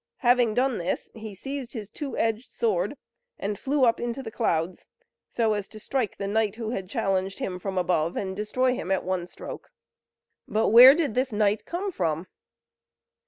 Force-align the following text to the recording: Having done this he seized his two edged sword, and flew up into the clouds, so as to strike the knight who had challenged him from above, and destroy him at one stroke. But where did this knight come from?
Having 0.25 0.55
done 0.55 0.79
this 0.79 1.11
he 1.13 1.35
seized 1.35 1.73
his 1.73 1.91
two 1.91 2.17
edged 2.17 2.49
sword, 2.49 2.97
and 3.37 3.59
flew 3.59 3.85
up 3.85 3.99
into 3.99 4.23
the 4.23 4.31
clouds, 4.31 4.87
so 5.29 5.53
as 5.53 5.67
to 5.67 5.79
strike 5.79 6.17
the 6.17 6.25
knight 6.25 6.55
who 6.55 6.71
had 6.71 6.89
challenged 6.89 7.37
him 7.37 7.59
from 7.59 7.77
above, 7.77 8.17
and 8.17 8.35
destroy 8.35 8.73
him 8.73 8.89
at 8.89 9.03
one 9.03 9.27
stroke. 9.27 9.69
But 10.47 10.69
where 10.69 10.95
did 10.95 11.13
this 11.13 11.31
knight 11.31 11.65
come 11.67 11.91
from? 11.91 12.25